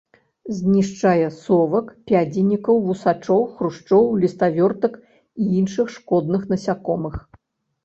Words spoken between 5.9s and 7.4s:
шкодных насякомых.